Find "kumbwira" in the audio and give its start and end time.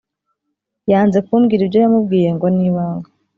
1.27-1.61